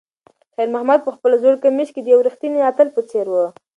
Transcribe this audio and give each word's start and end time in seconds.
خیر 0.53 0.69
محمد 0.75 0.99
په 1.03 1.11
خپل 1.15 1.31
زوړ 1.41 1.55
کمیس 1.63 1.89
کې 1.93 2.01
د 2.03 2.07
یو 2.13 2.25
ریښتیني 2.27 2.59
اتل 2.69 2.87
په 2.95 3.01
څېر 3.09 3.25
و. 3.31 3.35